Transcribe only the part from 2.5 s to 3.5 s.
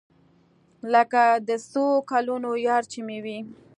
يار چې مې وي.